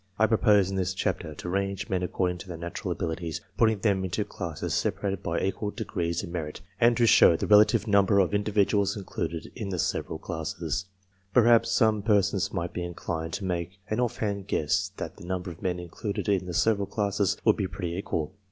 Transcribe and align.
\I 0.17 0.25
propose 0.25 0.71
in 0.71 0.77
this 0.77 0.95
chapter 0.95 1.35
to 1.35 1.47
range 1.47 1.87
men 1.87 2.01
according 2.01 2.39
to 2.39 2.47
their 2.47 2.57
natural 2.57 2.91
abilities, 2.91 3.39
putting 3.55 3.77
them 3.81 4.03
into 4.03 4.25
classes 4.25 4.73
separated 4.73 5.21
by 5.21 5.39
equal 5.39 5.69
degrees 5.69 6.23
of 6.23 6.31
merit, 6.31 6.59
and 6.79 6.97
to 6.97 7.05
show 7.05 7.35
the 7.35 7.45
relative 7.45 7.85
number 7.85 8.17
of 8.17 8.33
individuals 8.33 8.97
included 8.97 9.51
in 9.55 9.69
the 9.69 9.77
several 9.77 10.17
classes.S 10.17 10.85
Perhaps 11.35 11.69
some 11.71 12.01
person 12.01 12.39
might 12.51 12.73
be 12.73 12.83
inclined 12.83 13.33
to 13.33 13.45
make 13.45 13.77
an 13.91 13.99
offhand 13.99 14.47
guess 14.47 14.89
that 14.97 15.17
the 15.17 15.23
number 15.23 15.51
of 15.51 15.61
men 15.61 15.79
included 15.79 16.27
in 16.27 16.47
the 16.47 16.53
several 16.55 16.87
classes 16.87 17.37
would 17.45 17.55
be 17.57 17.67
pretty 17.67 17.95
equal. 17.95 18.33